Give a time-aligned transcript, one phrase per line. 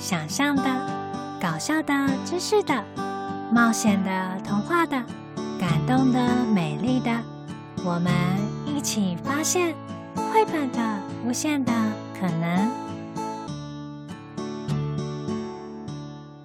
[0.00, 0.64] 想象的、
[1.38, 1.92] 搞笑的、
[2.24, 2.82] 知识的、
[3.52, 4.96] 冒险的、童话的、
[5.58, 7.10] 感动的、美丽的，
[7.84, 8.10] 我们
[8.64, 9.74] 一起发现
[10.16, 11.72] 绘本的无限的
[12.18, 12.70] 可能。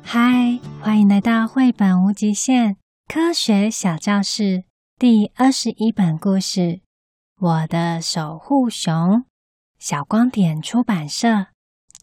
[0.03, 2.75] 嗨，欢迎来到绘本无极限
[3.07, 4.65] 科学小教室
[4.99, 6.59] 第二十一本故事
[7.39, 8.93] 《我的守护熊》，
[9.79, 11.47] 小光点出版社，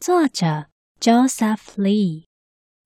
[0.01, 0.69] 作者
[1.03, 2.27] Joseph Lee。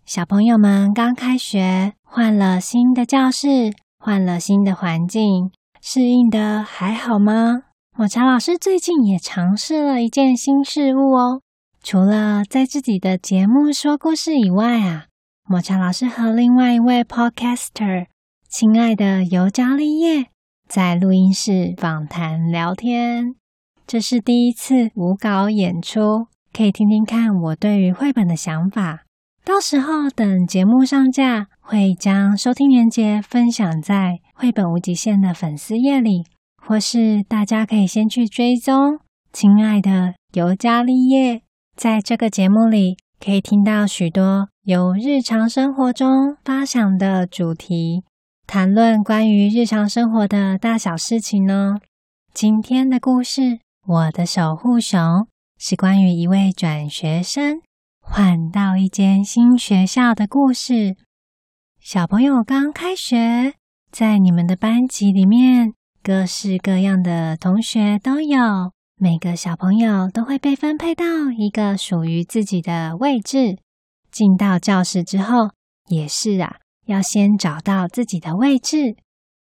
[0.06, 5.50] 小朋友们刚开学，换了新的教室，换了新的环境，
[5.82, 7.64] 适应的还好吗？
[7.94, 11.42] 抹茶老师最近也尝试了一件新事物哦，
[11.82, 15.08] 除了在自己的节目说故事以外啊。
[15.46, 18.06] 抹茶老师和另外一位 podcaster，
[18.48, 20.28] 亲爱的尤加利叶，
[20.66, 23.34] 在录音室访谈聊天。
[23.86, 29.04] 这是第一次无稿演出，可以听听看我对于绘本的想法。
[29.44, 36.24] 到时候等节目上架，会将收听链接分享在绘本无极限的粉丝页里，
[36.56, 38.98] 或是大家可以先去追踪。
[39.34, 41.42] 亲爱的尤加利叶，
[41.76, 44.48] 在这个节目里可以听到许多。
[44.62, 48.02] 由日常生活中发想的主题，
[48.46, 51.74] 谈论关于日常生活的大小事情呢。
[52.32, 53.42] 今天的故事
[53.86, 54.98] 《我的守护熊》
[55.58, 57.62] 是关于一位转学生
[57.98, 60.96] 换到一间新学校的故事。
[61.80, 63.54] 小朋友刚开学，
[63.90, 68.38] 在你们的班级里面，各式各样的同学都有，
[68.96, 71.04] 每个小朋友都会被分配到
[71.36, 73.56] 一个属于自己的位置。
[74.10, 75.52] 进到教室之后，
[75.88, 78.96] 也是啊，要先找到自己的位置，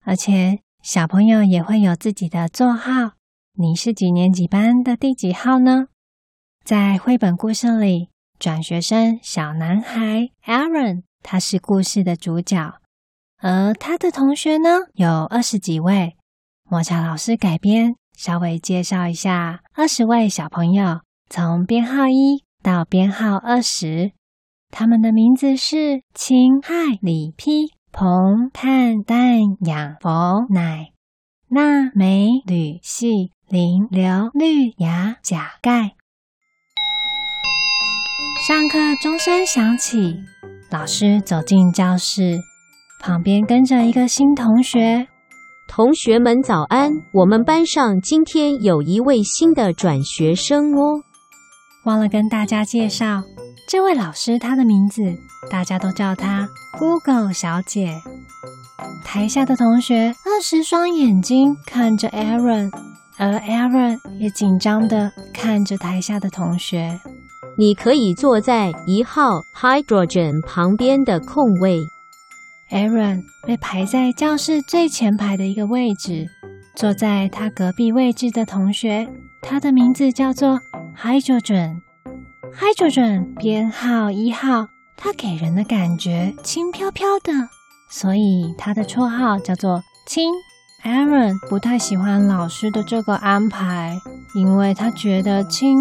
[0.04, 3.12] 而且小朋友也会有自己的座号。
[3.54, 5.86] 你是几年级班的第几号呢？
[6.64, 12.80] 在绘本故事里，转学生小男孩 Aaron，他是故事的主角，
[13.42, 16.16] 而他的同学呢，有二十几位。
[16.70, 24.12] 抹茶老师改编，稍微介绍一下二十位小朋友，从编号一到编号二十。
[24.70, 30.92] 他们的名字是钦亥里丕彭炭旦仰佛乃
[31.48, 35.96] 那美吕系磷、硫、氯、氩、钾、钙。
[38.46, 40.18] 上课钟声响起，
[40.70, 42.38] 老师走进教室，
[43.00, 45.08] 旁边跟着一个新同学。
[45.66, 46.90] 同学们早安！
[47.14, 51.00] 我们班上今天有一位新的转学生哦。
[51.86, 53.22] 忘了跟大家介绍。
[53.66, 55.00] 这位老师，她的名字
[55.50, 56.46] 大家都叫她
[56.78, 57.98] Google 小姐。
[59.02, 62.70] 台下的同学二十双眼睛看着 Aaron，
[63.16, 67.00] 而 Aaron 也紧张的看着台下的同学。
[67.56, 71.86] 你可以坐在一号 Hydrogen 旁边的空位。
[72.70, 76.26] Aaron 被排在教室最前排的一个位置，
[76.74, 79.08] 坐在他隔壁位置的同学，
[79.40, 80.60] 他的名字叫做
[80.96, 81.82] Hydrogen。
[82.52, 87.32] Hydrogen 编号一号，他给人的感觉轻飘飘的，
[87.88, 90.32] 所以他的绰号叫做轻。
[90.82, 93.96] Aaron 不太喜欢老师的这个安排，
[94.34, 95.78] 因为他觉得轻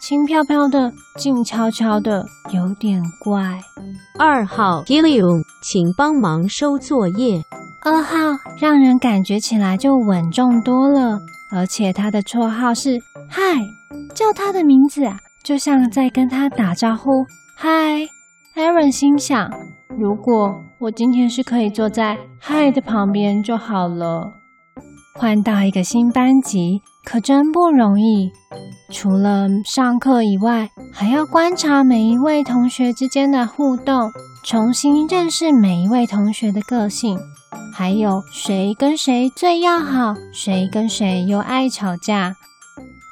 [0.00, 3.58] 轻飘飘的、静悄悄的有点怪。
[4.18, 7.42] 二号 g i l i u m 请帮忙收作业。
[7.82, 8.16] 二号
[8.58, 11.18] 让人感觉起来就稳重多了，
[11.50, 12.98] 而且他的绰号是
[13.28, 13.40] 嗨，
[14.14, 15.18] 叫他的名字啊。
[15.42, 17.10] 就像在跟他打招呼。
[17.56, 18.02] 嗨
[18.54, 19.50] ，Aaron 心想：
[19.96, 24.34] 如果我今天是可以坐在嗨的旁边就好了。
[25.14, 28.32] 换到一个新班级，可真不容易。
[28.90, 34.10] 除了上课以外，还要观察每一位同学之间的互动，
[34.44, 37.16] 重新认识每一位同学的个性，
[37.72, 42.34] 还有谁跟谁最要好，谁跟谁又爱吵架。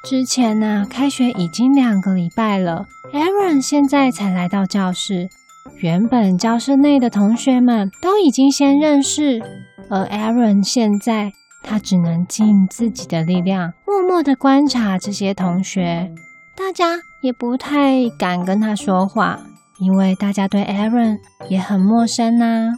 [0.03, 5.29] 之前呢，开学已经两个礼拜了，Aaron 现在才来到教室。
[5.77, 9.41] 原本教室内的同学们都已经先认识，
[9.89, 11.31] 而 Aaron 现在
[11.65, 16.13] 他只能尽自己的力量，默默地观察这些同学。
[16.55, 19.39] 大家也不太敢跟他说话，
[19.79, 21.17] 因为大家对 Aaron
[21.49, 22.69] 也很陌生呐。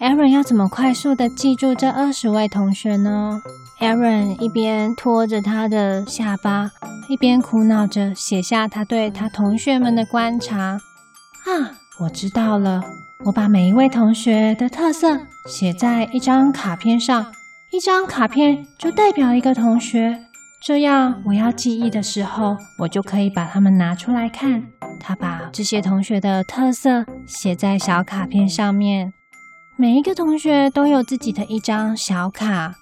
[0.00, 3.40] Aaron 要怎么快速地记住这二十位同学呢
[3.80, 6.70] ？Aaron 一边拖着他的下巴，
[7.08, 10.78] 一边苦恼着写下他对他同学们的观察。
[11.44, 12.82] 啊，我知道了，
[13.24, 17.32] 我把每一位同学的特色写在一张卡片上，
[17.76, 20.18] 一张卡片就代表一个同学，
[20.64, 24.64] 这样我要记忆的时候，我就可以把它们拿出来看。
[24.98, 29.12] 他把这些同学的特色写在小卡片上面，
[29.76, 32.72] 每一个同学都有自己的一张小卡。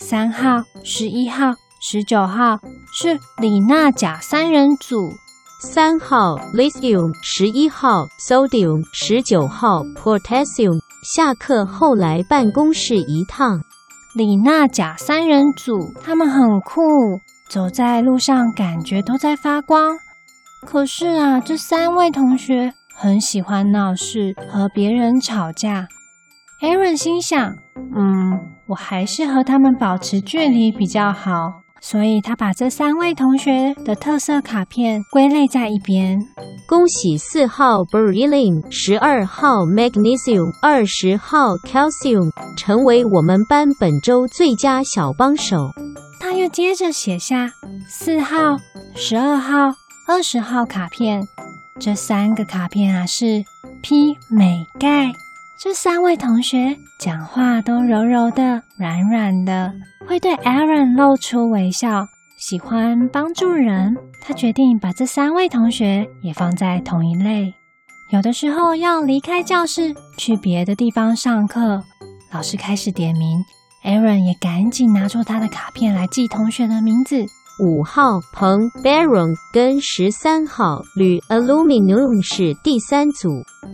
[0.00, 1.52] 三号、十一号、
[1.82, 2.58] 十九号
[2.90, 5.12] 是李娜甲三人组。
[5.60, 10.78] 三号 lithium，十一号 sodium，十九号 potassium。
[11.14, 13.60] 下课后来办公室一趟。
[14.14, 16.82] 李娜甲三人组，他们很酷，
[17.48, 19.96] 走在路上感觉都在发光。
[20.66, 25.88] 可是啊，这三位同学很喜欢闹事，和别人吵架。
[26.60, 27.56] Aaron 心想：
[27.96, 31.61] 嗯，我还是和他们保持距离比较好。
[31.82, 36.18] 所以他把这三位同学的特色卡片归类在一边。
[36.68, 45.56] 恭喜四号 beryllium、十二号 magnesium、二十号 calcium 成为我们班本周最佳小帮手。
[46.20, 47.50] 他又接着写下
[47.88, 48.56] 四号、
[48.94, 49.74] 十二号、
[50.06, 51.20] 二十号卡片，
[51.80, 53.44] 这三个卡片啊是
[53.82, 55.12] P 美钙。
[55.60, 59.72] 这三位同学讲话都柔柔的、软软的，
[60.06, 62.06] 会对 Aaron 露出微笑，
[62.38, 63.96] 喜欢帮助人。
[64.20, 67.52] 他决定把这三位同学也放在同一类。
[68.10, 71.82] 有的时候要离开教室去别的地方上课，
[72.32, 73.40] 老师开始点名
[73.84, 77.24] ，Aaron 也赶紧拿出他的卡片来记同学的名字。
[77.60, 83.28] 五号硼 Barium 跟十三号铝 Aluminum 是第三组，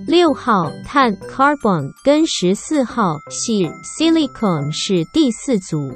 [0.07, 5.93] 六号碳 Carbon 跟十四号矽 Silicon 是第四组。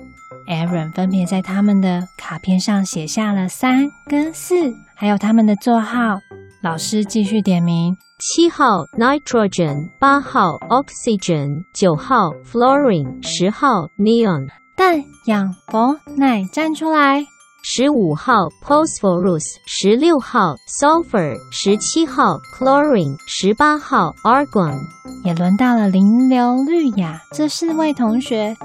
[0.47, 4.55] Aaron 分别在他们的卡片上写下了三跟四，
[4.95, 6.19] 还有他们的座号。
[6.63, 14.49] 老师继续点名：七号 Nitrogen，八号 Oxygen，九号 Fluorine，十号 Neon。
[14.75, 17.25] 氮、氧、氟、氖站出来。
[17.65, 24.77] 十五号 phosphorus，十六号 sulfur，十七号 chlorine，十八号 argon。
[25.25, 28.57] 也轮到了磷硫氯氬这四位同学。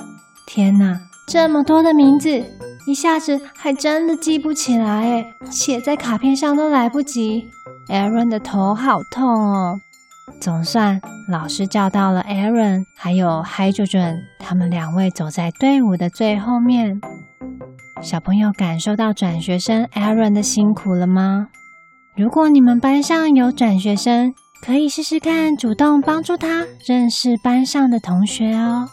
[0.48, 2.42] 天哪，这么多的名字，
[2.88, 7.50] 一下子还真的记不起来诶，写在卡片上都来不及。
[7.90, 9.82] Aaron 的头好痛哦。
[10.40, 17.02] 总算老师叫到了 Aaron，还有 Hydrogen，他们两位走在队伍的最后面。
[18.02, 21.48] 小朋友感受到转学生 Aaron 的辛苦了吗？
[22.16, 24.34] 如果你们班上有转学生，
[24.66, 28.88] 可以试试看主动帮助他认识班上的同学哦。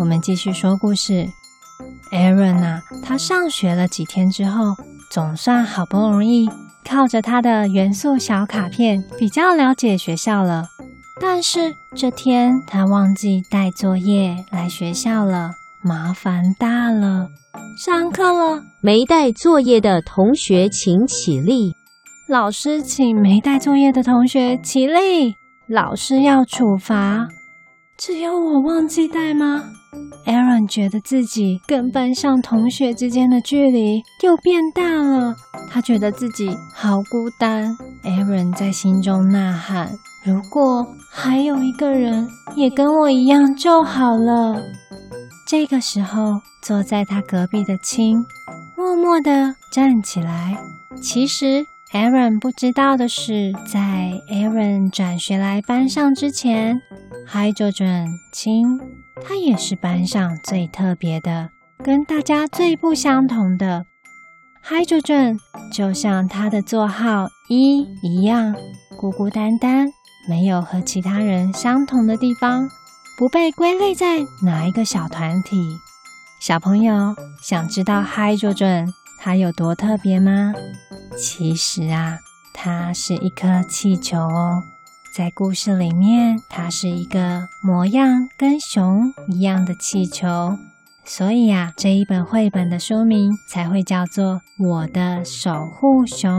[0.00, 1.28] 我们继续说故事。
[2.12, 4.74] Aaron 啊，他上学了几天之后，
[5.10, 6.48] 总算好不容易
[6.88, 10.64] 靠着他的元素小卡片比较了解学校了。
[11.20, 15.50] 但是这天他忘记带作业来学校了。
[15.80, 17.28] 麻烦大了！
[17.84, 21.76] 上课了，没带作业的同学请起立。
[22.28, 25.36] 老师请没带作业的同学起立。
[25.68, 27.28] 老师要处罚。
[27.98, 29.72] 只有我忘记带吗
[30.24, 35.34] ？Aaron 觉得自己跟班上同学之间的距离又变大了。
[35.68, 37.76] 他觉得自己好孤单。
[38.04, 39.90] Aaron 在心中呐喊
[40.24, 44.62] ：“如果还有一个人也跟我一样就好了。”
[45.44, 48.24] 这个时候，坐在他隔壁的青
[48.76, 50.56] 默默地站起来。
[51.02, 56.80] 其实，Aaron 不知道的是，在 Aaron 转学来班上之前
[57.30, 58.78] ，Hydrogen 青
[59.26, 61.50] 他也是班上最特别的，
[61.82, 63.86] 跟大家最不相同的。
[64.64, 65.38] Hydrogen
[65.72, 68.54] 就像他的座号一一样，
[68.98, 69.88] 孤孤单单，
[70.28, 72.68] 没有和其他人相同的地方。
[73.18, 75.56] 不被归类在哪一个小团体？
[76.40, 78.86] 小朋友想知道 Hydrogen
[79.20, 80.54] 它有多特别吗？
[81.18, 82.20] 其实啊，
[82.54, 84.62] 它是一颗气球哦。
[85.12, 90.56] 在故事里面，它是一个模样跟熊一样的气球，
[91.04, 94.34] 所以啊，这一本绘本的书名才会叫做
[94.64, 96.30] 《我的守护熊》。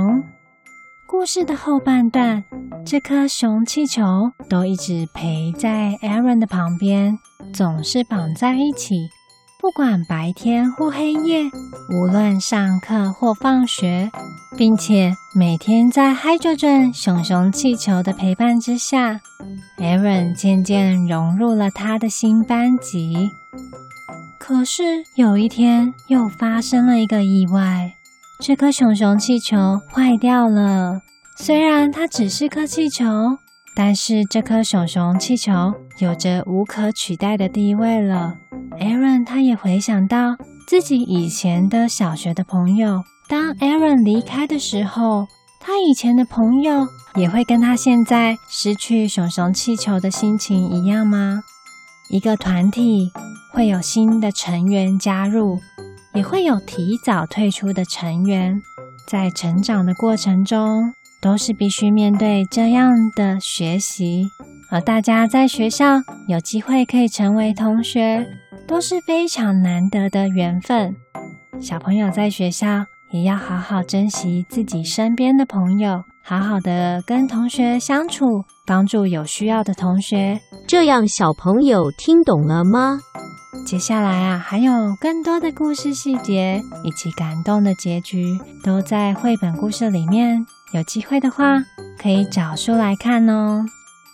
[1.05, 2.45] 故事的后半段，
[2.86, 7.17] 这颗熊气球都一直陪在 Aaron 的旁边，
[7.53, 9.09] 总是绑在一起，
[9.62, 11.51] 不管白天或黑夜，
[11.89, 14.10] 无论上课或放学，
[14.58, 19.20] 并且每天在 Hydrogen 熊熊气球的陪伴之下
[19.78, 23.32] ，Aaron 渐渐融入了他的新班级。
[24.39, 27.96] 可是有一天，又发生了一个意外。
[28.39, 31.01] 这颗熊熊气球坏掉了。
[31.36, 33.06] 虽然它只是颗气球，
[33.75, 38.38] 但是这颗熊熊气球有着无可取代的地位了。
[38.79, 43.03] Aaron 他也回想到自己以前的小学的朋友。
[43.27, 45.27] 当 Aaron 离开的时候，
[45.59, 51.41] 他以前的朋友也会跟他现在失去熊熊气球的心情一样吗？
[52.09, 53.12] 一个团体
[53.53, 55.59] 会有新的成员加入，
[56.13, 58.62] 也会有提早退出的成员，
[59.05, 64.24] 在成长的过程中都是必须面对这样的学习。
[64.71, 68.27] 而大家在学校有机会可以成为同学，
[68.70, 70.96] 都是非常难得的缘分。
[71.60, 72.86] 小朋友在学校。
[73.12, 80.40] 也要好好珍惜自己身边的朋友，好好的跟同学相处，帮助有需要的同学。
[80.68, 83.00] 这样小朋友听懂了吗？
[83.66, 90.46] 接下来啊，还有更多的故事细节以及感动的结局，都在绘本故事里面。
[90.76, 91.64] 有机会的话，
[92.00, 93.66] 可以找书来看哦。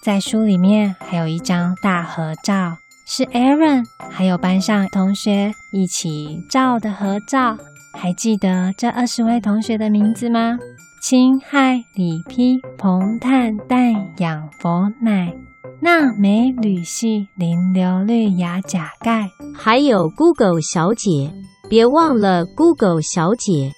[0.01, 7.55] 在书里面还有一张大合照，是 Aaron 还有班上同学一起照的合照。
[7.93, 10.57] 还记得这二十位同学的名字吗？
[11.01, 15.33] 氢氦锂鈹硼碳氮氧氟氖
[15.79, 21.31] 钠镁铝锡磷硫氯氬钾钙，还有 Google 小姐，
[21.69, 23.71] 别忘了 Google 小姐。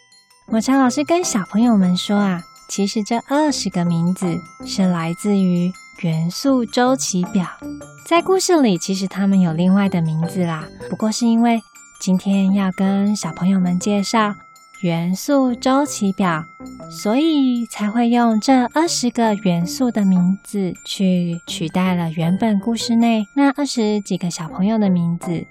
[0.50, 5.72] 抹茶老师跟小朋友们说啊，其实这二十个名字是来自于
[6.02, 7.48] 元素周期表，
[8.06, 11.62] 在故事里其实他们有另外的名字啦，不过是因为。
[12.00, 14.36] 今天要跟小朋友们介绍
[14.82, 16.44] 元素周期表，
[16.92, 25.48] 所以才会用这二十个元素的名字去取代了原本故事内那二十几个小朋友的名字。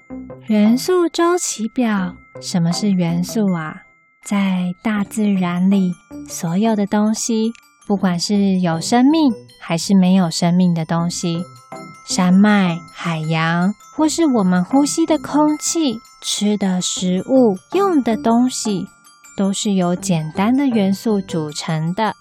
[0.46, 3.82] 元素周期表，什么是元素啊？
[4.26, 5.92] 在大自然里，
[6.28, 7.52] 所有的东西，
[7.86, 11.44] 不管是有生命还是没有生命的东西，
[12.08, 16.00] 山脉、海洋，或是我们呼吸的空气。
[16.22, 18.88] 吃的食物、用的东西，
[19.36, 22.14] 都是由简单的元素组成的，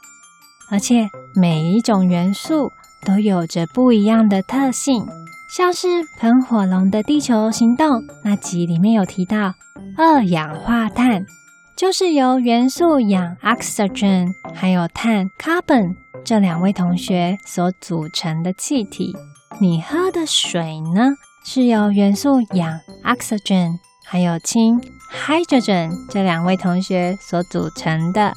[0.69, 2.71] 而且每一种元素
[3.03, 5.03] 都有着不一样的特性。
[5.49, 5.87] 像是
[6.19, 7.87] 喷火龙的地球行动
[8.23, 9.55] 那集里面有提到，
[9.97, 11.25] 二氧化碳
[11.75, 19.13] 就是由元素氧 （oxygen） 还有碳 （carbon） 这两位同学所组成的气体。
[19.59, 21.09] 你喝的水呢，
[21.43, 23.73] 是由元素氧 （oxygen）
[24.05, 24.79] 还有氢
[25.11, 28.31] （hydrogen） 这两位同学所组成的。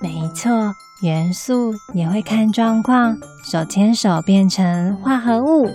[0.00, 5.66] 没错，元素也会看状况，手牵手变成化合物。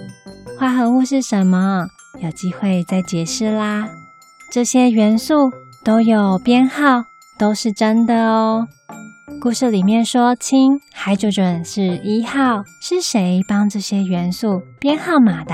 [0.60, 1.86] 化合物是什么？
[2.20, 3.88] 有机会再解释啦。
[4.52, 5.52] 这些元素
[5.84, 7.04] 都有编号，
[7.38, 8.66] 都是真的哦。
[9.42, 15.54] 故事里面说氢 （hydrogen） 是一号，是谁帮这些元素编号码的？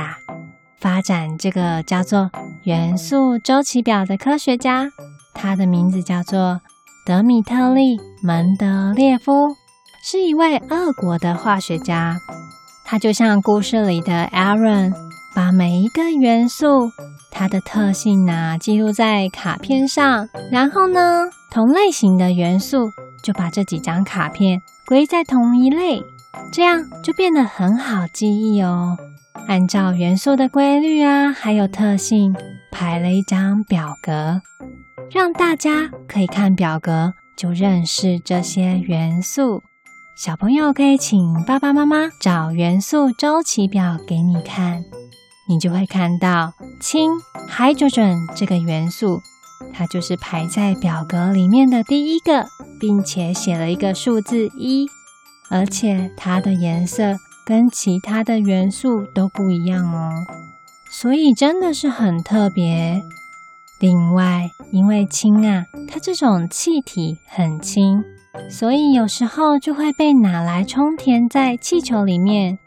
[0.78, 2.30] 发展这个叫做
[2.62, 4.90] 元素周期表的科学家，
[5.34, 6.62] 他的名字叫做
[7.08, 9.56] 德米特利·门德列夫，
[10.04, 12.16] 是一位俄国的化学家。
[12.86, 14.94] 他就像故事里的 Aaron，
[15.40, 16.92] 把每一个元素
[17.32, 22.92] 它的特性呢、啊、记录在卡片上，然后呢，同类型的元素
[23.24, 26.04] 就把这几张卡片归在同一类，
[26.52, 28.98] 这样就变得很好记忆哦。
[29.48, 32.36] 按照元素的规律啊，还有特性，
[32.70, 34.42] 排了一张表格，
[35.10, 39.64] 让大家可以看表格就认识这些元素。
[40.18, 41.18] 小朋友可以请
[41.48, 44.84] 爸爸妈妈找元素周期表给你看，
[45.50, 47.12] 你就会看到氢
[47.50, 49.20] （hydrogen） 这个元素，
[49.74, 52.48] 它就是排在表格里面的第一个，
[52.80, 54.88] 并且写了一个数字一，
[55.50, 57.18] 而且它的颜色。
[57.46, 60.12] 跟其他的元素都不一样哦，
[60.92, 63.02] 所以真的是很特别。
[63.80, 68.04] 另外，因为氢啊，它这种气体很轻，
[68.52, 72.60] 所以有时候就会被拿来充填在气球里面。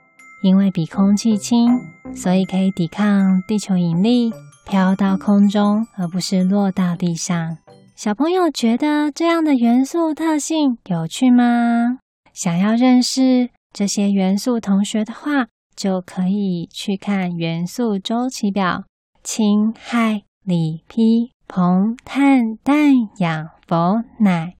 [0.42, 1.80] 因为比空气轻，
[2.14, 4.32] 所以可以抵抗地球引力，
[4.66, 7.58] 飘到空中，而不是落到地上。
[7.94, 11.98] 小朋友觉得这样的元素特性有趣吗？
[12.32, 13.50] 想要认识？
[13.72, 15.46] 这些元素同学的话，
[15.76, 18.84] 就可以去看元素周期表：
[19.22, 24.54] 氢、氦、锂、铍、硼、碳、氮、氧、氟、氖、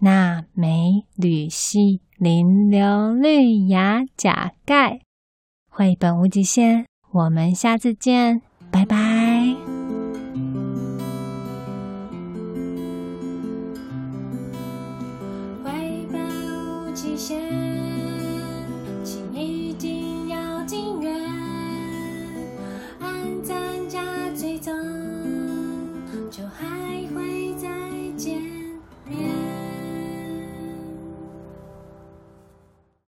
[0.00, 5.00] 钠、镁、铝、锡、磷、硫、氯、氩、钾、钙。
[5.80, 9.69] 绘本无极限，我们下次见，拜拜。